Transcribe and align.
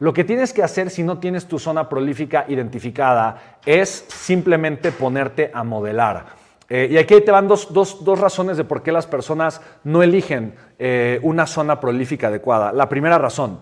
Lo 0.00 0.14
que 0.14 0.24
tienes 0.24 0.54
que 0.54 0.62
hacer 0.62 0.88
si 0.88 1.02
no 1.02 1.18
tienes 1.18 1.46
tu 1.46 1.58
zona 1.58 1.86
prolífica 1.86 2.46
identificada 2.48 3.58
es 3.66 4.06
simplemente 4.08 4.92
ponerte 4.92 5.50
a 5.52 5.62
modelar. 5.62 6.24
Eh, 6.70 6.88
y 6.90 6.96
aquí 6.96 7.20
te 7.20 7.30
van 7.30 7.46
dos, 7.46 7.68
razones 8.18 8.56
de 8.56 8.64
por 8.64 8.82
qué 8.82 8.92
las 8.92 9.06
personas 9.06 9.60
no 9.84 10.02
eligen 10.02 10.54
eh, 10.78 11.20
una 11.22 11.46
zona 11.46 11.80
prolífica 11.80 12.28
adecuada. 12.28 12.72
La 12.72 12.88
primera 12.88 13.18
razón, 13.18 13.60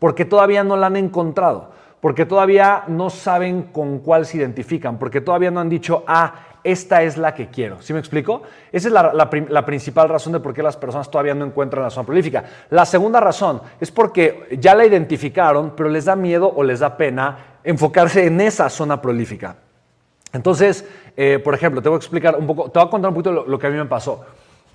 porque 0.00 0.24
todavía 0.24 0.64
no 0.64 0.76
la 0.76 0.88
han 0.88 0.96
encontrado, 0.96 1.70
porque 2.00 2.26
todavía 2.26 2.82
no 2.88 3.08
saben 3.08 3.64
con 3.64 4.00
cuál 4.00 4.26
se 4.26 4.38
identifican, 4.38 4.98
porque 4.98 5.20
todavía 5.20 5.52
no 5.52 5.60
han 5.60 5.68
dicho, 5.68 6.02
ah, 6.08 6.45
esta 6.66 7.02
es 7.02 7.16
la 7.16 7.34
que 7.34 7.48
quiero. 7.48 7.80
¿Sí 7.80 7.92
me 7.92 7.98
explico? 7.98 8.42
Esa 8.72 8.88
es 8.88 8.92
la, 8.92 9.64
principal 9.64 10.08
razón 10.08 10.32
de 10.32 10.40
por 10.40 10.52
qué 10.52 10.62
las 10.62 10.76
personas 10.76 11.10
todavía 11.10 11.34
no 11.34 11.44
encuentran 11.44 11.82
la 11.82 11.90
zona 11.90 12.06
prolífica. 12.06 12.44
La 12.70 12.84
segunda 12.84 13.20
razón 13.20 13.62
es 13.80 13.90
porque 13.90 14.58
ya 14.60 14.74
la 14.74 14.84
identificaron, 14.84 15.74
pero 15.76 15.88
les 15.88 16.06
da 16.06 16.16
miedo 16.16 16.52
o 16.54 16.64
les 16.64 16.80
da 16.80 16.96
pena 16.96 17.58
enfocarse 17.62 18.26
en 18.26 18.40
esa 18.40 18.68
zona 18.68 19.00
prolífica. 19.00 19.56
Entonces, 20.32 20.84
eh, 21.16 21.38
por 21.38 21.54
ejemplo, 21.54 21.80
te 21.80 21.88
voy 21.88 21.96
a 21.96 21.98
explicar 21.98 22.36
un 22.36 22.46
poco, 22.46 22.70
te 22.70 22.78
voy 22.78 22.88
a 22.88 22.90
contar 22.90 23.10
un 23.10 23.14
poquito 23.14 23.44
lo, 23.46 23.58
que 23.58 23.66
a 23.66 23.70
mí 23.70 23.76
me 23.76 23.86
pasó. 23.86 24.24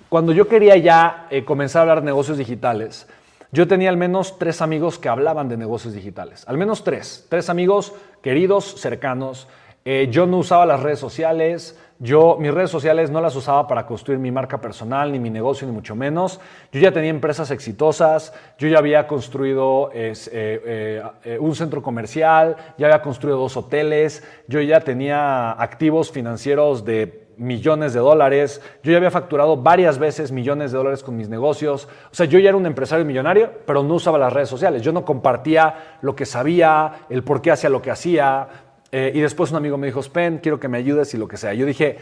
Cuando 0.10 0.32
yo 0.32 0.48
quería 0.48 0.78
ya 0.78 1.28
eh, 1.30 1.44
comenzar 1.44 1.80
a 1.80 1.82
hablar 1.84 2.00
de 2.02 2.06
negocios 2.06 2.38
digitales, 2.38 3.08
yo 3.52 3.68
tenía 3.68 3.90
al 3.90 3.98
menos 3.98 4.40
tres 4.40 4.62
amigos 4.62 4.98
que 4.98 5.10
hablaban 5.10 5.50
de 5.50 5.58
negocios 5.58 5.94
digitales. 5.94 6.46
Al 6.48 6.58
menos 6.58 6.86
tres. 6.86 7.26
Tres 7.28 7.50
amigos 7.50 7.94
queridos, 8.22 8.80
cercanos. 8.80 9.50
Eh, 9.84 10.08
yo 10.12 10.28
no 10.28 10.38
usaba 10.38 10.66
las 10.66 10.82
redes 10.82 11.00
sociales, 11.00 11.78
yo, 11.98 12.38
mis 12.40 12.52
redes 12.52 12.72
sociales 12.72 13.12
no 13.12 13.22
las 13.22 13.36
usaba 13.36 13.68
para 13.68 13.86
construir 13.86 14.20
mi 14.20 14.32
marca 14.32 14.60
personal, 14.60 15.12
ni 15.12 15.20
mi 15.20 15.30
negocio, 15.30 15.68
ni 15.68 15.74
mucho 15.74 15.96
menos. 15.96 16.40
Yo 16.72 16.80
ya 16.80 16.92
tenía 16.92 17.10
empresas 17.12 17.52
exitosas, 17.52 18.34
yo 18.58 18.68
ya 18.68 18.80
había 18.80 19.08
construido 19.08 19.92
eh, 19.94 20.14
eh, 20.32 21.38
un 21.40 21.56
centro 21.56 21.82
comercial, 21.82 22.56
ya 22.78 22.88
había 22.88 23.02
construido 23.02 23.38
dos 23.38 23.56
hoteles, 23.58 24.24
yo 24.48 24.62
ya 24.62 24.82
tenía 24.82 25.52
activos 25.52 26.12
financieros 26.12 26.86
de 26.86 27.22
millones 27.38 27.94
de 27.94 28.00
dólares, 28.00 28.62
yo 28.84 28.92
ya 28.92 28.98
había 28.98 29.12
facturado 29.12 29.58
varias 29.58 29.98
veces 29.98 30.32
millones 30.32 30.72
de 30.72 30.78
dólares 30.78 31.04
con 31.04 31.18
mis 31.18 31.28
negocios, 31.28 31.88
o 32.12 32.16
sea, 32.16 32.28
yo 32.28 32.38
ya 32.40 32.50
era 32.50 32.58
un 32.58 32.66
empresario 32.68 33.04
millonario, 33.04 33.52
pero 33.66 33.84
no 33.84 33.96
usaba 33.96 34.18
las 34.18 34.32
redes 34.32 34.50
sociales, 34.50 34.84
yo 34.84 34.92
no 34.92 35.06
compartía 35.06 35.98
lo 36.02 36.16
que 36.16 36.26
sabía, 36.26 37.06
el 37.10 37.24
por 37.24 37.42
qué 37.42 37.52
hacía 37.52 37.70
lo 37.70 37.82
que 37.82 37.90
hacía, 37.90 38.48
eh, 38.92 39.12
y 39.14 39.20
después 39.22 39.52
un 39.52 39.58
amigo 39.58 39.78
me 39.78 39.88
dijo, 39.88 40.02
Spen, 40.02 40.40
quiero 40.40 40.60
que 40.60 40.68
me 40.68 40.78
ayudes 40.78 41.14
y 41.14 41.18
lo 41.18 41.28
que 41.28 41.38
sea. 41.38 41.54
Yo 41.54 41.66
dije, 41.66 41.98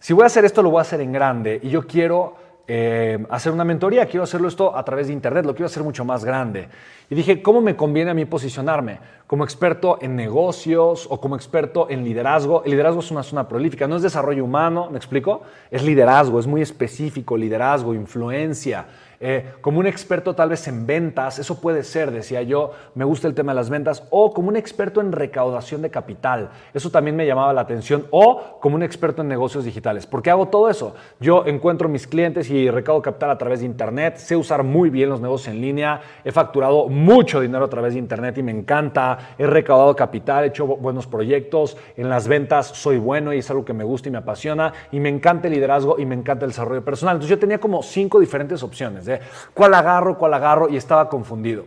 si 0.00 0.12
voy 0.12 0.24
a 0.24 0.26
hacer 0.26 0.44
esto, 0.44 0.62
lo 0.62 0.70
voy 0.70 0.78
a 0.78 0.82
hacer 0.82 1.00
en 1.00 1.12
grande. 1.12 1.60
Y 1.62 1.68
yo 1.68 1.86
quiero 1.86 2.34
eh, 2.66 3.24
hacer 3.30 3.52
una 3.52 3.64
mentoría, 3.64 4.06
quiero 4.06 4.24
hacerlo 4.24 4.48
esto 4.48 4.76
a 4.76 4.84
través 4.84 5.08
de 5.08 5.12
Internet, 5.12 5.44
lo 5.44 5.54
quiero 5.54 5.66
hacer 5.66 5.82
mucho 5.82 6.04
más 6.04 6.24
grande. 6.24 6.68
Y 7.10 7.14
dije, 7.14 7.42
¿cómo 7.42 7.60
me 7.60 7.76
conviene 7.76 8.10
a 8.10 8.14
mí 8.14 8.24
posicionarme? 8.24 8.98
Como 9.26 9.44
experto 9.44 9.98
en 10.00 10.16
negocios 10.16 11.06
o 11.10 11.20
como 11.20 11.36
experto 11.36 11.88
en 11.90 12.04
liderazgo. 12.04 12.62
El 12.64 12.72
liderazgo 12.72 13.00
es 13.00 13.10
una 13.10 13.22
zona 13.22 13.46
prolífica, 13.46 13.86
no 13.86 13.96
es 13.96 14.02
desarrollo 14.02 14.44
humano, 14.44 14.88
¿me 14.90 14.96
explico? 14.96 15.42
Es 15.70 15.82
liderazgo, 15.82 16.40
es 16.40 16.46
muy 16.46 16.62
específico, 16.62 17.36
liderazgo, 17.36 17.94
influencia. 17.94 18.86
Eh, 19.24 19.52
como 19.60 19.78
un 19.78 19.86
experto 19.86 20.34
tal 20.34 20.48
vez 20.48 20.66
en 20.66 20.84
ventas, 20.84 21.38
eso 21.38 21.60
puede 21.60 21.84
ser, 21.84 22.10
decía 22.10 22.42
yo, 22.42 22.72
me 22.96 23.04
gusta 23.04 23.28
el 23.28 23.34
tema 23.34 23.52
de 23.52 23.56
las 23.56 23.70
ventas, 23.70 24.02
o 24.10 24.32
como 24.34 24.48
un 24.48 24.56
experto 24.56 25.00
en 25.00 25.12
recaudación 25.12 25.80
de 25.80 25.90
capital, 25.90 26.50
eso 26.74 26.90
también 26.90 27.14
me 27.14 27.24
llamaba 27.24 27.52
la 27.52 27.60
atención, 27.60 28.08
o 28.10 28.58
como 28.60 28.74
un 28.74 28.82
experto 28.82 29.22
en 29.22 29.28
negocios 29.28 29.64
digitales. 29.64 30.08
¿Por 30.08 30.22
qué 30.22 30.30
hago 30.30 30.48
todo 30.48 30.68
eso? 30.68 30.96
Yo 31.20 31.46
encuentro 31.46 31.88
mis 31.88 32.08
clientes 32.08 32.50
y 32.50 32.68
recaudo 32.68 33.00
capital 33.00 33.30
a 33.30 33.38
través 33.38 33.60
de 33.60 33.66
Internet, 33.66 34.16
sé 34.16 34.34
usar 34.34 34.64
muy 34.64 34.90
bien 34.90 35.08
los 35.08 35.20
negocios 35.20 35.54
en 35.54 35.60
línea, 35.60 36.00
he 36.24 36.32
facturado 36.32 36.88
mucho 36.88 37.40
dinero 37.40 37.66
a 37.66 37.70
través 37.70 37.92
de 37.92 38.00
Internet 38.00 38.38
y 38.38 38.42
me 38.42 38.50
encanta, 38.50 39.34
he 39.38 39.46
recaudado 39.46 39.94
capital, 39.94 40.42
he 40.42 40.46
hecho 40.48 40.66
buenos 40.66 41.06
proyectos, 41.06 41.76
en 41.96 42.08
las 42.08 42.26
ventas 42.26 42.66
soy 42.66 42.98
bueno 42.98 43.32
y 43.32 43.38
es 43.38 43.48
algo 43.50 43.64
que 43.64 43.72
me 43.72 43.84
gusta 43.84 44.08
y 44.08 44.12
me 44.12 44.18
apasiona, 44.18 44.72
y 44.90 44.98
me 44.98 45.10
encanta 45.10 45.46
el 45.46 45.54
liderazgo 45.54 45.96
y 46.00 46.06
me 46.06 46.16
encanta 46.16 46.44
el 46.44 46.50
desarrollo 46.50 46.84
personal. 46.84 47.14
Entonces 47.14 47.30
yo 47.30 47.38
tenía 47.38 47.60
como 47.60 47.84
cinco 47.84 48.18
diferentes 48.18 48.64
opciones 48.64 49.11
cuál 49.54 49.74
agarro, 49.74 50.18
cuál 50.18 50.34
agarro, 50.34 50.68
y 50.68 50.76
estaba 50.76 51.08
confundido. 51.08 51.64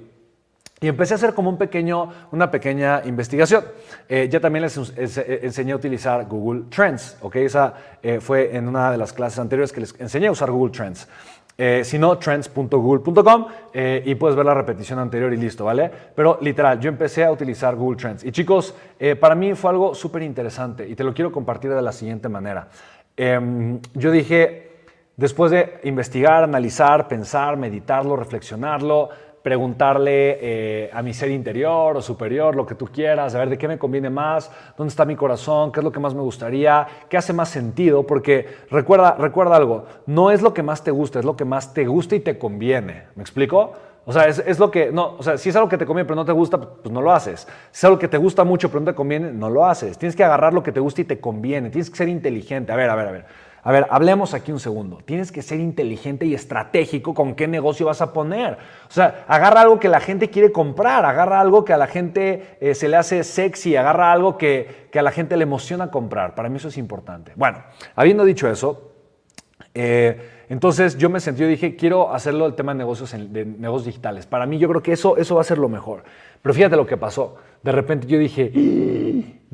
Y 0.82 0.88
empecé 0.88 1.14
a 1.14 1.16
hacer 1.16 1.34
como 1.34 1.50
un 1.50 1.58
pequeño, 1.58 2.12
una 2.32 2.52
pequeña 2.52 3.02
investigación. 3.06 3.64
Eh, 4.10 4.28
ya 4.30 4.42
también 4.42 4.64
les 4.64 4.78
enseñé 4.78 5.72
a 5.72 5.76
utilizar 5.78 6.26
Google 6.26 6.66
Trends, 6.70 7.18
¿ok? 7.22 7.38
Esa 7.38 7.74
eh, 8.04 8.20
fue 8.20 8.56
en 8.56 8.68
una 8.68 8.92
de 8.92 8.98
las 8.98 9.14
clases 9.14 9.40
anteriores 9.40 9.72
que 9.72 9.80
les 9.80 10.00
enseñé 10.00 10.28
a 10.28 10.32
usar 10.32 10.52
Google 10.52 10.74
Trends. 10.74 11.08
Eh, 11.58 11.84
si 11.86 11.98
no, 11.98 12.18
trends.google.com 12.18 13.46
y 13.74 14.16
puedes 14.16 14.36
ver 14.36 14.46
la 14.46 14.54
repetición 14.54 15.00
anterior 15.00 15.32
y 15.32 15.38
listo, 15.38 15.64
¿vale? 15.64 15.90
Pero 16.14 16.38
literal, 16.42 16.78
yo 16.82 16.90
empecé 16.90 17.24
a 17.24 17.32
utilizar 17.32 17.78
Google 17.78 17.98
Trends. 17.98 18.26
Y 18.26 18.34
chicos, 18.34 18.76
para 19.22 19.34
mí 19.34 19.56
fue 19.56 19.72
algo 19.72 19.96
súper 19.96 20.24
interesante 20.24 20.86
y 20.86 20.96
te 20.96 21.06
lo 21.06 21.14
quiero 21.14 21.32
compartir 21.32 21.74
de 21.74 21.82
la 21.82 21.94
siguiente 21.94 22.28
manera. 22.28 22.68
Em, 23.16 23.80
yo 23.94 24.12
dije, 24.12 24.65
Después 25.18 25.50
de 25.50 25.80
investigar, 25.84 26.44
analizar, 26.44 27.08
pensar, 27.08 27.56
meditarlo, 27.56 28.18
reflexionarlo, 28.18 29.10
preguntarle 29.42 30.40
eh, 30.42 30.90
a 30.92 31.02
mi 31.02 31.14
ser 31.14 31.30
interior 31.30 31.96
o 31.96 32.02
superior, 32.02 32.56
lo 32.56 32.66
que 32.66 32.76
tú 32.76 32.88
quieras, 32.88 33.34
a 33.34 33.40
ver 33.40 33.50
de 33.50 33.58
qué 33.58 33.68
me 33.68 33.78
conviene 33.78 34.10
más, 34.10 34.52
dónde 34.76 34.90
está 34.90 35.06
mi 35.06 35.16
corazón, 35.16 35.72
qué 35.72 35.80
es 35.82 35.84
lo 35.84 35.92
que 35.92 36.00
más 36.00 36.16
me 36.16 36.22
gustaría, 36.22 36.86
qué 37.08 37.16
hace 37.16 37.32
más 37.32 37.48
sentido, 37.48 38.06
porque 38.08 38.46
recuerda, 38.72 39.16
recuerda 39.18 39.56
algo, 39.56 39.86
no 40.06 40.32
es 40.32 40.42
lo 40.42 40.54
que 40.54 40.64
más 40.64 40.84
te 40.84 40.92
gusta, 40.92 41.20
es 41.20 41.26
lo 41.26 41.38
que 41.38 41.46
más 41.46 41.74
te 41.74 41.86
gusta 41.86 42.16
y 42.16 42.20
te 42.20 42.38
conviene. 42.38 43.04
¿Me 43.16 43.22
explico? 43.22 43.74
O 44.04 44.12
sea, 44.12 44.28
es, 44.28 44.40
es, 44.40 44.60
lo 44.60 44.70
que, 44.70 44.92
no, 44.92 45.16
o 45.18 45.24
sea, 45.24 45.38
si 45.38 45.50
es 45.50 45.56
algo 45.56 45.70
que 45.70 45.78
te 45.78 45.86
conviene 45.86 46.08
pero 46.08 46.16
no 46.16 46.26
te 46.26 46.32
gusta, 46.32 46.60
pues 46.60 46.92
no 46.92 47.02
lo 47.02 47.12
haces. 47.12 47.48
Si 47.72 47.78
es 47.78 47.84
algo 47.86 48.00
que 48.00 48.08
te 48.08 48.18
gusta 48.18 48.44
mucho 48.44 48.70
pero 48.70 48.82
no 48.82 48.92
te 48.92 48.96
conviene, 48.96 49.32
no 49.32 49.50
lo 49.50 49.66
haces. 49.66 49.98
Tienes 49.98 50.16
que 50.16 50.24
agarrar 50.24 50.54
lo 50.54 50.62
que 50.64 50.72
te 50.72 50.80
gusta 50.80 51.02
y 51.02 51.06
te 51.06 51.20
conviene. 51.20 51.70
Tienes 51.70 51.90
que 51.90 51.98
ser 51.98 52.10
inteligente. 52.10 52.72
A 52.72 52.76
ver, 52.76 52.90
a 52.90 52.96
ver, 52.96 53.08
a 53.08 53.12
ver. 53.12 53.26
A 53.66 53.72
ver, 53.72 53.88
hablemos 53.90 54.36
aquí 54.36 54.52
un 54.52 54.60
segundo. 54.60 55.00
Tienes 55.06 55.32
que 55.32 55.42
ser 55.42 55.60
inteligente 55.60 56.28
y 56.28 56.36
estratégico 56.36 57.16
con 57.16 57.34
qué 57.34 57.48
negocio 57.48 57.88
vas 57.88 58.00
a 58.00 58.14
poner. 58.14 58.60
O 58.88 58.92
sea, 58.92 59.26
agarra 59.28 59.62
algo 59.62 59.80
que 59.80 59.90
la 59.90 60.00
gente 60.00 60.30
quiere 60.30 60.52
comprar, 60.52 61.04
agarra 61.04 61.42
algo 61.42 61.66
que 61.66 61.74
a 61.74 61.78
la 61.78 61.88
gente 61.88 62.58
eh, 62.62 62.76
se 62.76 62.88
le 62.88 62.96
hace 62.96 63.24
sexy, 63.24 63.76
agarra 63.76 64.12
algo 64.12 64.38
que, 64.38 64.86
a 64.94 65.02
la 65.02 65.10
gente 65.10 65.36
le 65.36 65.44
emociona 65.44 65.90
comprar. 65.90 66.36
Para 66.36 66.48
mí 66.48 66.58
eso 66.58 66.68
es 66.68 66.78
importante. 66.78 67.32
Bueno, 67.36 67.64
habiendo 67.96 68.24
dicho 68.24 68.48
eso, 68.48 68.92
eh, 69.74 70.46
entonces 70.48 70.96
yo 71.00 71.10
me 71.10 71.20
sentí, 71.20 71.42
yo 71.42 71.48
dije, 71.48 71.76
quiero 71.76 72.14
hacerlo 72.14 72.46
el 72.46 72.54
tema 72.54 72.74
de 72.74 72.78
negocios, 72.78 73.14
de 73.14 73.46
negocios 73.46 73.88
digitales. 73.88 74.28
Para 74.28 74.46
mí 74.46 74.60
yo 74.60 74.70
creo 74.70 74.84
que 74.84 74.92
eso, 74.92 75.18
eso 75.18 75.34
va 75.34 75.42
a 75.42 75.44
ser 75.44 75.58
lo 75.58 75.70
mejor. 75.70 76.04
Pero 76.44 76.54
fíjate 76.54 76.76
lo 76.76 76.86
que 76.86 76.98
pasó. 76.98 77.38
De 77.64 77.72
repente 77.72 78.06
yo 78.06 78.20
dije, 78.20 78.52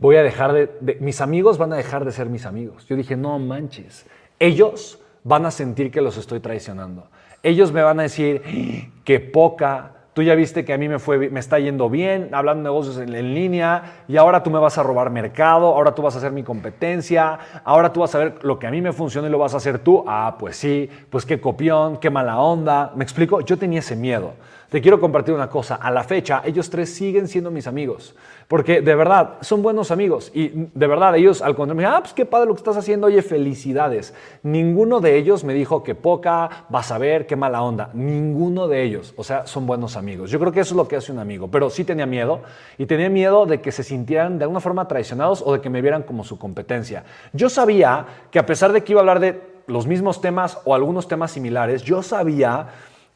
voy 0.02 0.18
a 0.18 0.24
dejar 0.24 0.52
de, 0.52 0.98
mis 1.00 1.22
amigos 1.22 1.58
van 1.58 1.72
a 1.72 1.78
dejar 1.78 2.04
de 2.04 2.12
ser 2.12 2.28
mis 2.28 2.46
amigos. 2.46 2.86
Yo 2.88 2.98
dije, 2.98 3.16
no 3.16 3.40
manches, 3.40 4.06
ellos 4.40 5.00
van 5.24 5.46
a 5.46 5.52
sentir 5.52 5.92
que 5.92 6.02
los 6.02 6.18
estoy 6.18 6.42
traicionando. 6.42 7.08
Ellos 7.44 7.72
me 7.72 7.82
van 7.84 8.00
a 8.00 8.04
decir, 8.04 8.92
qué 9.06 9.20
poca, 9.20 9.94
tú 10.14 10.24
ya 10.24 10.36
viste 10.36 10.66
que 10.66 10.74
a 10.74 10.78
mí 10.78 10.90
me, 10.90 11.00
fue, 11.00 11.30
me 11.30 11.40
está 11.40 11.60
yendo 11.60 11.90
bien, 11.90 12.30
hablando 12.34 12.64
de 12.64 12.64
negocios 12.64 12.98
en, 12.98 13.34
línea, 13.34 14.04
y 14.08 14.18
ahora 14.18 14.44
tú 14.44 14.50
me 14.50 14.60
vas 14.60 14.78
a 14.78 14.84
robar 14.84 15.12
mercado, 15.12 15.68
ahora 15.68 15.94
tú 15.94 16.02
vas 16.02 16.16
a 16.16 16.18
hacer 16.18 16.32
mi 16.32 16.44
competencia, 16.44 17.38
ahora 17.64 17.94
tú 17.94 18.02
vas 18.02 18.14
a 18.16 18.20
ver 18.20 18.44
lo 18.44 18.58
que 18.58 18.68
a 18.68 18.72
mí 18.72 18.82
me 18.82 18.94
funciona 18.94 19.28
y 19.28 19.32
lo 19.32 19.38
vas 19.38 19.54
a 19.54 19.58
hacer 19.58 19.80
tú. 19.80 20.04
Ah, 20.08 20.36
pues 20.40 20.58
sí, 20.58 20.90
pues 21.10 21.26
qué 21.26 21.40
copión, 21.40 21.98
qué 21.98 22.10
mala 22.10 22.40
onda. 22.40 22.92
¿Me 22.96 23.04
explico? 23.04 23.42
Yo 23.42 23.58
tenía 23.58 23.80
ese 23.80 23.96
miedo. 23.96 24.34
Te 24.72 24.80
quiero 24.80 25.02
compartir 25.02 25.34
una 25.34 25.50
cosa. 25.50 25.76
A 25.76 25.92
la 25.92 26.06
fecha, 26.06 26.44
ellos 26.46 26.70
tres 26.70 26.96
siguen 26.96 27.28
siendo 27.28 27.52
mis 27.52 27.68
amigos. 27.68 28.16
Porque 28.48 28.80
de 28.80 28.96
verdad, 28.96 29.34
son 29.42 29.62
buenos 29.62 29.92
amigos. 29.92 30.32
Y 30.34 30.48
de 30.48 30.88
verdad, 30.88 31.14
ellos 31.18 31.42
al 31.42 31.56
contrario 31.56 31.76
me 31.76 31.82
dijeron, 31.82 31.98
ah, 31.98 32.04
pues 32.04 32.14
qué 32.14 32.26
padre 32.26 32.48
lo 32.48 32.54
que 32.54 32.60
estás 32.60 32.78
haciendo. 32.78 33.08
Oye, 33.08 33.22
felicidades. 33.22 34.14
Ninguno 34.44 35.02
de 35.02 35.18
ellos 35.18 35.44
me 35.44 35.54
dijo 35.54 35.84
que 35.84 35.94
poca, 35.94 36.68
vas 36.70 36.90
a 36.90 36.98
ver, 36.98 37.28
qué 37.28 37.36
mala 37.36 37.62
onda. 37.64 37.90
Ninguno 37.94 38.70
de 38.70 38.84
ellos. 38.84 39.14
O 39.18 39.26
sea, 39.26 39.46
son 39.46 39.68
buenos 39.68 39.98
amigos. 39.98 40.32
Yo 40.32 40.40
creo 40.40 40.54
que 40.54 40.62
eso 40.62 40.74
es 40.74 40.78
lo 40.78 40.88
que 40.88 40.96
hace 40.96 41.12
un 41.12 41.20
amigo. 41.20 41.50
Pero 41.50 41.70
sí 41.70 41.84
tenía 41.84 42.06
miedo. 42.06 42.40
Y 42.78 42.86
tenía 42.86 43.10
miedo 43.10 43.46
de 43.46 43.60
que 43.60 43.74
se 43.74 43.84
sintieran 43.84 44.38
de 44.38 44.46
alguna 44.46 44.62
forma 44.62 44.88
traicionados 44.88 45.44
o 45.46 45.52
de 45.52 45.60
que 45.60 45.70
me 45.70 45.82
vieran 45.82 46.04
como 46.04 46.24
su 46.24 46.40
competencia. 46.40 47.04
Yo 47.34 47.50
sabía 47.50 48.06
que 48.32 48.40
a 48.40 48.46
pesar 48.46 48.72
de 48.72 48.86
que 48.86 48.94
iba 48.94 49.02
a 49.02 49.04
hablar 49.04 49.20
de 49.20 49.42
los 49.68 49.86
mismos 49.86 50.22
temas 50.22 50.60
o 50.64 50.74
algunos 50.74 51.10
temas 51.10 51.32
similares, 51.32 51.84
yo 51.84 52.02
sabía 52.02 52.68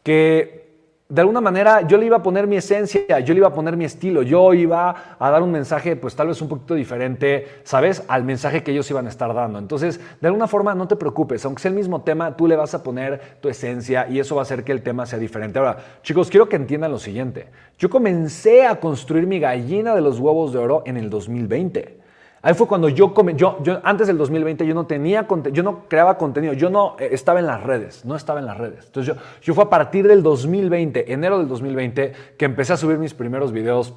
que 0.04 0.64
de 1.07 1.22
alguna 1.22 1.40
manera 1.40 1.81
yo 1.88 1.98
le 1.98 2.07
iba 2.07 2.18
a 2.18 2.24
poner 2.24 2.48
mi 2.48 2.56
esencia, 2.56 3.19
yo 3.19 3.34
le 3.36 3.40
iba 3.40 3.48
a 3.48 3.54
poner 3.54 3.78
mi 3.78 3.86
estilo, 3.86 4.24
yo 4.24 4.56
iba 4.56 5.16
a 5.19 5.30
dar 5.30 5.44
un 5.44 5.52
mensaje 5.52 5.96
pues 5.96 6.16
tal 6.16 6.28
vez 6.28 6.42
un 6.42 6.50
poquito 6.50 6.74
diferente, 6.74 7.48
¿sabes? 7.63 8.04
Al 8.07 8.24
mensaje 8.24 8.63
que 8.63 8.72
ellos 8.72 8.90
iban 8.90 9.06
a 9.06 9.10
estar 9.10 9.31
dando. 9.31 9.60
Entonces, 9.60 10.00
de 10.19 10.28
alguna 10.28 10.48
forma 10.48 10.74
no 10.74 10.88
te 10.88 10.96
preocupes, 10.96 11.46
aunque 11.46 11.62
sea 11.62 11.69
el 11.69 11.75
mismo 11.75 12.02
tema, 12.02 12.36
tú 12.36 12.48
le 12.48 12.56
vas 12.56 12.74
a 12.74 12.81
poner 12.81 13.38
tu 13.40 13.50
esencia 13.50 14.07
y 14.10 14.19
eso 14.19 14.36
va 14.36 14.42
a 14.42 14.44
hacer 14.44 14.63
que 14.63 14.72
el 14.72 14.81
tema 14.81 15.06
sea 15.06 15.19
diferente. 15.19 15.60
Ahora, 15.60 15.78
chicos, 16.02 16.31
quiero 16.31 16.50
que 16.50 16.56
entiendan 16.56 16.92
lo 16.92 16.98
siguiente. 16.98 17.50
Yo 17.78 17.88
comencé 17.90 18.66
a 18.66 18.80
construir 18.80 19.28
mi 19.28 19.40
gallina 19.40 19.94
de 19.94 20.01
los 20.01 20.19
huevos 20.19 20.54
de 20.54 20.60
oro 20.60 20.81
en 20.88 20.98
el 20.98 21.12
2020. 21.12 22.05
Ahí 22.45 22.53
fue 22.53 22.68
cuando 22.68 22.89
yo, 22.89 23.12
yo, 23.36 23.57
yo 23.63 23.81
antes 23.83 24.06
del 24.06 24.19
2020 24.19 24.68
yo 24.68 24.75
no 24.75 24.86
tenía 24.86 25.27
yo 25.51 25.63
no 25.63 25.89
creaba 25.89 26.15
contenido, 26.15 26.53
yo 26.53 26.69
no 26.69 26.95
eh, 27.00 27.09
estaba 27.12 27.39
en 27.39 27.47
las 27.47 27.63
redes, 27.63 28.06
no 28.06 28.15
estaba 28.15 28.39
en 28.39 28.45
las 28.45 28.56
redes. 28.56 28.86
Entonces 28.86 29.15
yo, 29.15 29.21
yo 29.42 29.56
fue 29.56 29.63
a 29.63 29.69
partir 29.71 30.07
del 30.07 30.21
2020, 30.21 31.12
enero 31.12 31.39
del 31.39 31.47
2020, 31.47 32.13
que 32.38 32.45
empecé 32.45 32.74
a 32.74 32.77
subir 32.77 33.00
mis 33.00 33.15
primeros 33.15 33.51
videos 33.51 33.95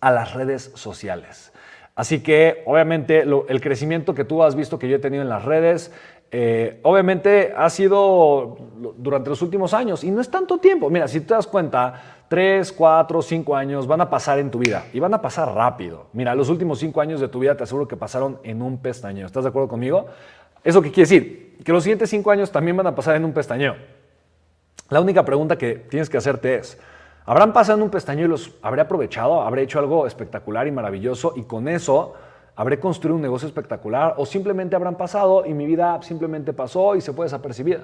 a 0.00 0.10
las 0.10 0.32
redes 0.32 0.72
sociales. 0.74 1.52
Así 1.94 2.20
que 2.20 2.62
obviamente 2.66 3.20
el 3.22 3.60
crecimiento 3.60 4.14
que 4.14 4.24
tú 4.24 4.42
has 4.42 4.54
visto 4.54 4.78
que 4.78 4.88
yo 4.88 4.96
he 4.96 5.00
tenido 5.00 5.22
en 5.22 5.28
las 5.28 5.44
redes, 5.44 5.92
eh, 6.32 6.78
obviamente 6.82 7.52
ha 7.56 7.68
sido 7.70 8.56
durante 8.96 9.30
los 9.30 9.42
últimos 9.42 9.74
años 9.74 10.04
y 10.04 10.10
no 10.10 10.20
es 10.20 10.30
tanto 10.30 10.58
tiempo. 10.58 10.88
Mira, 10.88 11.08
si 11.08 11.20
te 11.20 11.34
das 11.34 11.46
cuenta, 11.46 12.20
3, 12.28 12.72
4, 12.72 13.22
5 13.22 13.56
años 13.56 13.88
van 13.88 14.00
a 14.00 14.08
pasar 14.08 14.38
en 14.38 14.50
tu 14.50 14.60
vida 14.60 14.86
y 14.92 15.00
van 15.00 15.12
a 15.12 15.20
pasar 15.20 15.52
rápido. 15.52 16.06
Mira, 16.12 16.34
los 16.36 16.48
últimos 16.48 16.78
5 16.78 17.00
años 17.00 17.20
de 17.20 17.26
tu 17.26 17.40
vida 17.40 17.56
te 17.56 17.64
aseguro 17.64 17.88
que 17.88 17.96
pasaron 17.96 18.38
en 18.44 18.62
un 18.62 18.78
pestañeo. 18.78 19.26
¿Estás 19.26 19.42
de 19.42 19.48
acuerdo 19.48 19.68
conmigo? 19.68 20.06
¿Eso 20.62 20.80
qué 20.80 20.92
quiere 20.92 21.08
decir? 21.08 21.56
Que 21.64 21.72
los 21.72 21.82
siguientes 21.82 22.08
5 22.10 22.30
años 22.30 22.52
también 22.52 22.76
van 22.76 22.86
a 22.86 22.94
pasar 22.94 23.16
en 23.16 23.24
un 23.24 23.32
pestañeo. 23.32 23.74
La 24.90 25.00
única 25.00 25.24
pregunta 25.24 25.58
que 25.58 25.74
tienes 25.74 26.08
que 26.08 26.18
hacerte 26.18 26.56
es, 26.56 26.78
Habrán 27.30 27.52
pasado 27.52 27.84
un 27.84 27.90
pestañeo 27.90 28.26
y 28.26 28.28
los 28.28 28.50
habré 28.60 28.80
aprovechado, 28.80 29.42
habré 29.42 29.62
hecho 29.62 29.78
algo 29.78 30.04
espectacular 30.04 30.66
y 30.66 30.72
maravilloso 30.72 31.34
y 31.36 31.42
con 31.42 31.68
eso 31.68 32.14
habré 32.56 32.80
construido 32.80 33.14
un 33.14 33.22
negocio 33.22 33.46
espectacular 33.46 34.14
o 34.16 34.26
simplemente 34.26 34.74
habrán 34.74 34.96
pasado 34.96 35.46
y 35.46 35.54
mi 35.54 35.64
vida 35.64 36.02
simplemente 36.02 36.52
pasó 36.52 36.96
y 36.96 37.00
se 37.00 37.12
fue 37.12 37.26
desapercibida. 37.26 37.82